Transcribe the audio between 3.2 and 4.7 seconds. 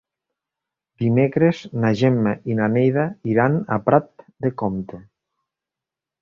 iran a Prat de